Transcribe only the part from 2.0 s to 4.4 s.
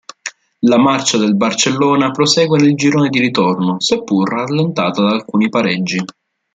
prosegue nel girone di ritorno, seppur